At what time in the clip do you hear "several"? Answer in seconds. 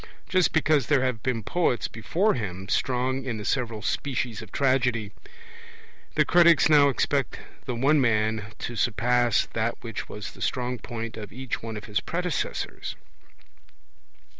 3.45-3.83